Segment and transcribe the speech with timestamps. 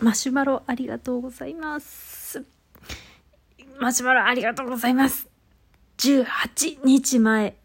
[0.00, 2.44] マシュマロありがとうございます。
[3.80, 5.28] マシュマロありがとうございます。
[5.98, 7.56] 18日前、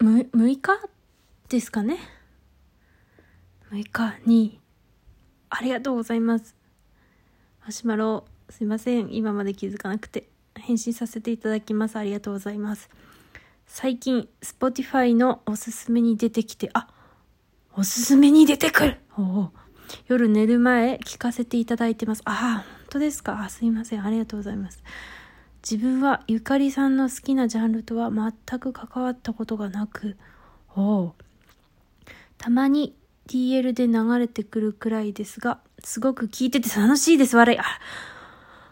[0.00, 0.78] む、6日
[1.48, 1.98] ですかね。
[3.70, 4.60] 6日に、
[5.50, 6.54] ありがとうございます。
[7.64, 9.14] マシュマロ、すいません。
[9.14, 10.28] 今まで気づかなくて。
[10.58, 11.96] 返信させていただきます。
[11.96, 12.88] ありがとうございます。
[13.66, 16.88] 最近、Spotify のおすすめに出てきて、あ、
[17.76, 19.52] おすすめに出てくるおお
[20.06, 22.22] 夜寝る前聞かせていただいてます。
[22.24, 23.42] ああ、本当ですか？
[23.42, 24.04] あすいません。
[24.04, 24.82] ありがとうございます。
[25.68, 30.16] 自分はゆかりさんの好きなジャンルとは全く関わったことがなく、
[30.76, 31.12] お
[32.38, 32.94] たまに
[33.26, 37.36] DL で流れてくるくらいですが、すごく聞いてて楽しいです。
[37.36, 37.58] 笑い。
[37.58, 37.64] あ、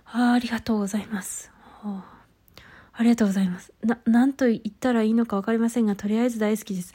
[0.06, 1.50] あありがとうございます。
[1.82, 3.72] ありがとうございます。
[3.82, 6.94] な、なんと言ったらいいのかわかりませんが、とりあえず大好きです。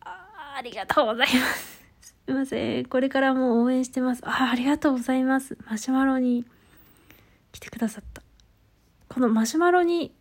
[0.00, 1.77] あありがとうございます。
[2.28, 2.84] すいません。
[2.84, 4.20] これからも応援してます。
[4.22, 5.56] あありがとうございます。
[5.64, 6.44] マシュマロに
[7.52, 8.20] 来てくださった。
[9.08, 10.14] このマシュマロに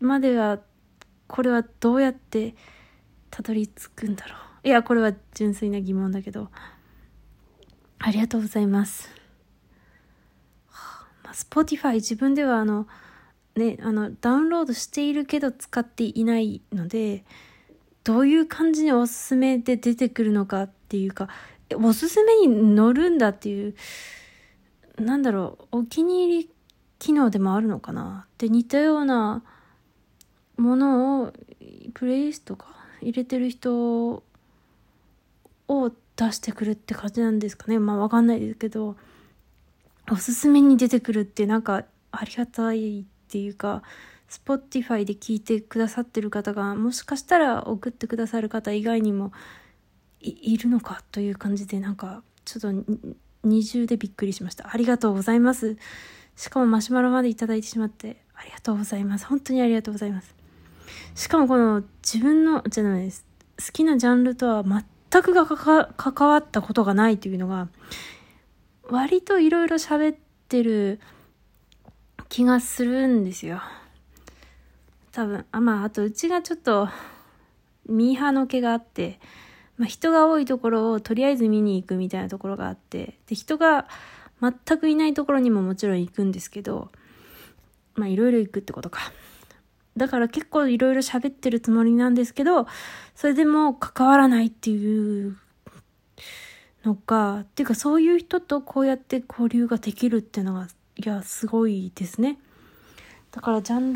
[0.00, 0.58] までは、
[1.28, 2.54] これはどうやって
[3.30, 4.68] たどり着くんだろう。
[4.68, 6.50] いや、これは純粋な疑問だけど。
[7.98, 9.08] ありがとうございます。
[11.22, 12.86] まあ、Spotify 自分ではあの、
[13.56, 17.24] ね、あの、ダウンロードしているけど使っていないので、
[18.04, 21.28] どういう感じにおすすめで出てくるのかっていうか、
[21.74, 23.74] おすすめに乗るんだっていう、
[24.98, 26.50] なんだろう、お気に入り
[26.98, 29.42] 機能でもあるのかなで、似たような
[30.56, 31.32] ものを、
[31.94, 34.22] プレイリストか入れてる人
[35.68, 37.78] を出してくるって感じなんですかね。
[37.78, 38.96] まあわかんないですけど、
[40.10, 43.82] おすすめに出てくるってなんかありがたいっていうか、
[44.28, 49.32] Spotify で聞いてくださってる方が、もしかしたら送ってくださる方以外にも
[50.20, 52.72] いいるのかという感じで、なんかちょっと
[53.42, 54.70] 二重でびっくりしました。
[54.72, 55.76] ありがとうございます。
[56.36, 59.26] しかもマシュマロまでいただいてしまって、ありがとうございます。
[59.26, 60.34] 本当にありがとうございます。
[61.14, 63.24] しかもこの自分の、じゃないです。
[63.58, 67.68] 好きなジャンルとは全くが関わったことがないというのが、
[68.90, 70.16] 割といろいろ喋っ
[70.48, 71.00] てる
[72.28, 73.60] 気がするんですよ。
[75.14, 76.88] 多分、あ、まあ、あとうちがちょっと、
[77.88, 79.20] ミーハーの毛があって、
[79.76, 83.86] まあ、人が多いところをとりあえず見に行くみたいなところがあって、で、人が
[84.40, 86.90] 全くいないところにももちろん行くんですけど、
[87.94, 89.12] まあ、いろいろ行くってことか。
[89.96, 92.66] だから結構いろいろ喋ってるつもりなんですけど、
[93.14, 95.36] それでも関わらないっていう
[96.84, 102.40] のが、っていうかそういう人とこうやって交流ができるっていうのが、いや、すごいですね。
[103.30, 103.92] だからジャン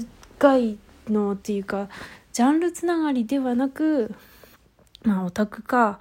[0.00, 0.78] ル外
[1.08, 1.88] のっていうか、
[2.32, 4.14] ジャンルつながりではなく、
[5.04, 6.00] まあオタクか、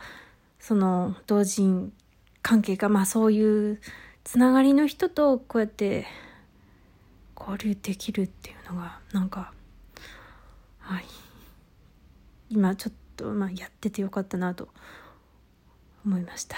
[0.60, 1.94] その同人
[2.42, 3.82] 関係か、まあそういう
[4.24, 6.08] つながりの人とこうやって
[7.38, 9.52] 交流できるっていうのが、なんか、
[10.80, 11.06] はい。
[12.50, 14.70] 今ちょっと、まあやっててよかったなと
[16.06, 16.56] 思いました。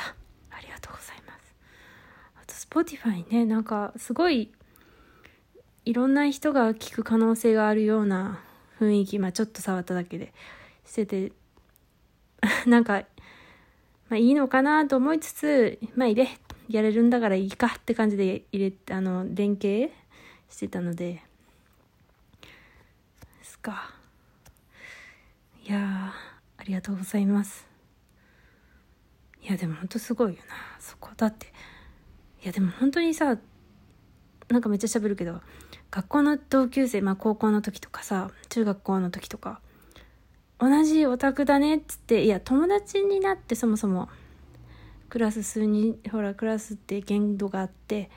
[0.52, 1.56] ありがとうございます。
[2.36, 2.54] あと、
[2.84, 4.52] Spotify ね、なんかすごい、
[5.84, 8.40] いろんな人が聞く可能性があるような
[8.80, 10.34] 雰囲気、まあちょっと触っただけで
[10.86, 11.32] してて、
[12.68, 13.04] なんか、
[14.10, 16.30] まあいいのかなと思いつつ、まあ入れ、
[16.70, 19.92] やれるんだからいいかって感じで入れ、あの、連携
[20.50, 21.24] してたので、
[23.40, 23.96] ですか。
[25.66, 25.82] いやー、
[26.58, 27.68] ありがとうございます。
[29.42, 31.10] いや、でもほんとすごいよな、そこ。
[31.18, 31.48] だって、
[32.44, 33.38] いや、でも本当にさ、
[34.52, 35.42] なんかめっちゃ喋るけど、
[35.90, 39.62] 学校の同級生、まあ高校の時とかさ、中学校の時とか、
[40.60, 44.10] 同じオタクだねっつって、いや、友達になってそもそも、
[45.10, 48.10] クラス数人、ほら、クラスって限度があって、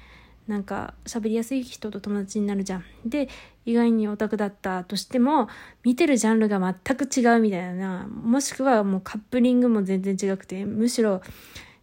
[0.46, 2.84] なんか喋りやすい人と友達になるじゃん。
[3.06, 3.28] で、
[3.64, 5.48] 意外にオタクだったとしても、
[5.82, 11.22] 見てるジャンルが全く違うみたいな、もしくはもうカップリングも全然違くて、むしろ、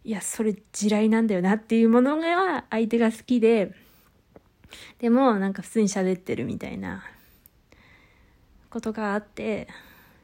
[0.04, 3.74] いや、それ地雷なんだよなっていうものが相手が好きで、
[4.98, 7.04] でもなんか普通に喋ってるみたいな
[8.70, 9.68] ことがあって、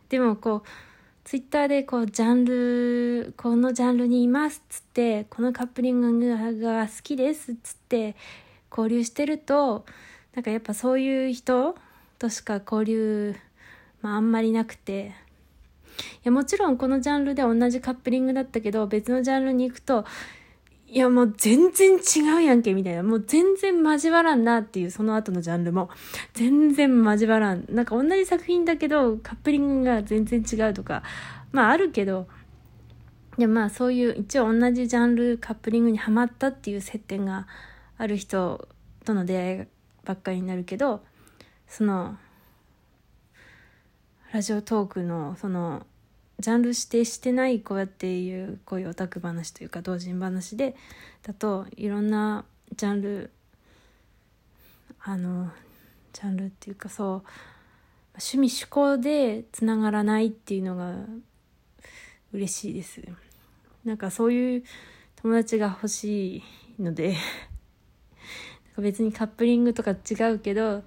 [0.08, 0.68] でもこう、
[1.24, 8.16] ツイッターでこう、ジャンル、このジャンルにいますっつって、このカップリングが好きですっつって、
[8.70, 9.84] 交流してると、
[10.34, 11.76] なんかやっぱそういう人
[12.18, 13.36] としか交流、
[14.00, 15.12] まああんまりなくて、
[15.98, 20.06] いやもちろんこのジャンルで同じカップリングだったけど、別のジャンルに行くと、
[20.90, 23.02] いやもう全然違うやんけみたいな。
[23.02, 25.90] もう全然交わらんなっていうその後のジャンルも。
[26.32, 27.66] 全然交わらん。
[27.68, 31.02] なんか同じ作品だけどカップリングが全然違うとか。
[31.52, 32.26] まああるけど、
[33.36, 37.46] でまあそういう一応同じジャンルカップリングにはまったっていう接点が
[37.96, 38.66] ある人
[39.04, 39.66] との出会い
[40.04, 41.04] ばっかりになるけど
[41.68, 42.16] その
[44.32, 45.86] ラジオトークのその
[46.40, 50.76] ジャンル指定してないこうやっていうこういうオタク話というか同人話で
[51.22, 52.44] だといろんな
[52.76, 53.30] ジャンル
[55.00, 55.50] あの
[56.12, 57.08] ジャンルっていうかそう
[58.14, 60.94] 趣味趣向でつながらないっていうのが
[62.32, 63.02] 嬉しいです。
[63.84, 64.64] なんかそういう
[65.16, 66.42] 友達が欲し
[66.78, 67.16] いので
[68.76, 70.82] 別にカップリングとか違うけど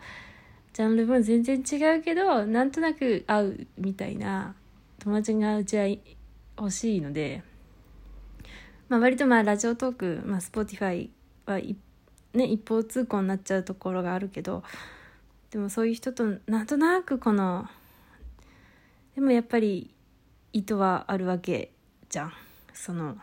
[0.74, 4.56] ジャンルも全然違うけどなんとなく合うみたいな
[5.03, 5.88] 友達がうちは
[6.57, 7.42] 欲しいので、
[8.88, 11.09] まあ、割とまあラジオトーク、まあ、Spotify
[11.48, 11.59] は
[12.33, 14.63] ね、一方通行になっちゃうところがあるけど
[15.50, 17.68] でもそういう人となんとなくこの
[19.15, 19.94] でもやっぱり
[20.53, 21.71] 意図はあるわけ
[22.09, 22.33] じゃん。
[22.74, 23.18] その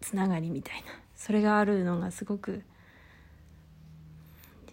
[0.00, 0.88] つながりみたいな。
[1.14, 2.62] それがあるのがすごく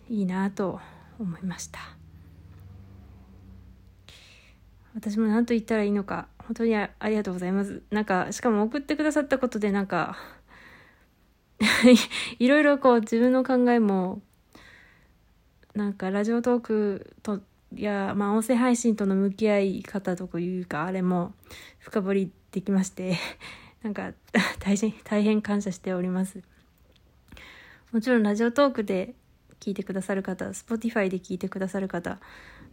[0.10, 0.80] いいなと
[1.20, 1.97] 思いました。
[4.98, 7.84] 私も何と言ったらいいのか本当にありがとうございます。
[7.92, 10.18] なんかしかも送ってくださったことでなんか
[12.40, 14.24] いろいろこう自分の考えも
[15.76, 17.42] なんかラジオトークと
[17.76, 21.34] や、まあ、音声配信との向き合い方とかいうかあれも
[21.78, 23.18] 深掘りできまして
[23.84, 24.14] なんか
[24.60, 26.42] 大変大変感謝しております。
[27.92, 29.14] もちろんラジオトークで
[29.60, 32.20] 聞いてくださる方 Spotify で聞いてくださる方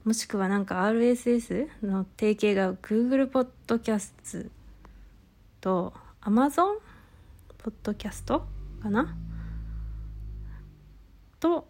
[0.04, 4.50] もしくはなんか RSS の提携が Google Podcast
[5.60, 6.78] と Amazon
[7.62, 8.42] Podcast
[8.82, 9.16] かな？
[11.40, 11.66] と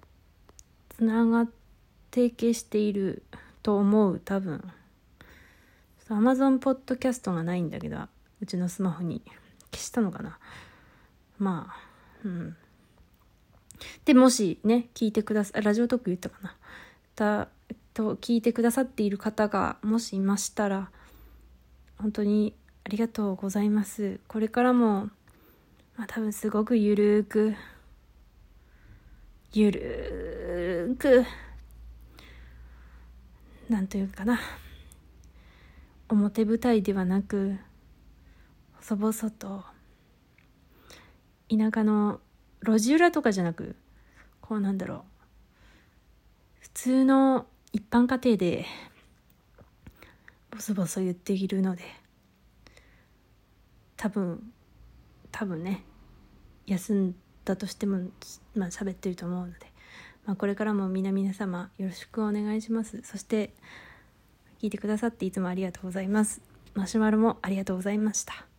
[0.88, 1.46] つなが
[2.12, 3.22] 提携している
[3.62, 4.62] と思う多分。
[6.08, 7.99] Amazon Podcast がないんだけど
[8.40, 9.22] うちのスマホに
[9.72, 10.38] 消したのかな？
[11.38, 11.76] まあ
[12.25, 12.56] うん。
[14.04, 16.56] でもしね聞いてくださラジオトーク言ったかな。
[17.14, 17.48] た
[17.94, 20.90] と聞いてくださっている方がもしいましたら
[21.98, 22.54] 本当に
[22.84, 24.20] ありがとうございます。
[24.26, 25.10] これからも
[25.96, 27.54] まあ多分すごくゆるーく、
[29.52, 31.25] ゆるーく、
[33.69, 34.40] なんというかな、
[36.08, 37.56] 表舞台ではなく、
[38.75, 39.64] 細々と、
[41.48, 42.20] 田舎の
[42.64, 43.76] 路地裏とかじゃなく、
[44.40, 45.00] こうなんだろう、
[46.61, 48.66] 普通の一般家庭で、
[50.50, 51.82] ボソボソ言っているので、
[53.96, 54.52] 多分
[55.31, 55.82] 多分ね
[56.66, 57.14] 休ん
[57.44, 58.11] だとしても
[58.55, 59.58] まあ喋ってると思うので、
[60.26, 63.02] まあ、これからも皆々様よろしくお願いします。
[63.02, 63.52] そして
[64.61, 66.40] 聞いてくださっていつもありがとうございます。
[66.75, 68.53] マシュマロもありがとうございました。